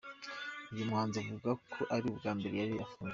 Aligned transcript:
Uyu 0.73 0.89
muhanzi 0.89 1.15
avuga 1.21 1.49
ko 1.73 1.81
ari 1.95 2.05
ubwa 2.11 2.31
mbere 2.37 2.55
yari 2.61 2.75
afunzwe. 2.85 3.09